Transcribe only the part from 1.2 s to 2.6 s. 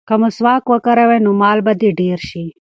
نو مال به دې ډېر شي.